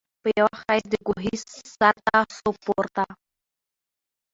په 0.21 0.29
یوه 0.39 0.53
خېز 0.61 0.83
د 0.89 0.95
کوهي 1.07 1.35
سرته 1.73 2.17
سو 2.37 2.49
پورته 2.63 3.05